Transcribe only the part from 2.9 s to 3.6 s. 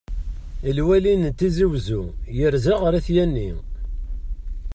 At yanni.